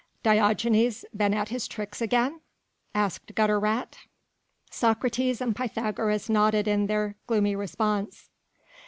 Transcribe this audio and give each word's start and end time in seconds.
"Diogenes 0.23 1.05
been 1.15 1.31
at 1.35 1.49
his 1.49 1.67
tricks 1.67 2.01
again?" 2.01 2.41
asked 2.95 3.35
Gutter 3.35 3.59
rat. 3.59 3.99
Socrates 4.71 5.41
and 5.41 5.55
Pythagoras 5.55 6.27
nodded 6.27 6.67
in 6.67 6.87
their 6.87 7.17
gloomy 7.27 7.55
response. 7.55 8.31